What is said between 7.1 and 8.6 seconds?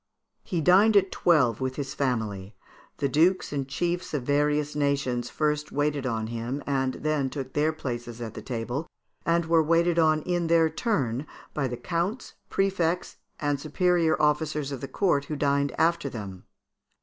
took their places at the